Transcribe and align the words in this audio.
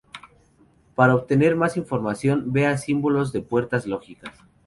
Para 0.95 1.13
obtener 1.13 1.55
más 1.55 1.77
información, 1.77 2.51
vea 2.51 2.75
Símbolos 2.79 3.31
de 3.31 3.41
puertas 3.43 3.85
lógicas. 3.85 4.33